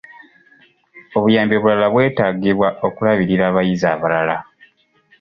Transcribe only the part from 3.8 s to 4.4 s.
abalala.